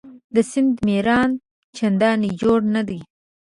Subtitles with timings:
[0.33, 1.29] د سیند میران
[1.77, 2.99] چنداني جوړ نه دي.